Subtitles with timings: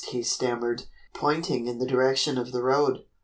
[0.07, 3.03] he stammered, pointing in the direction of the road.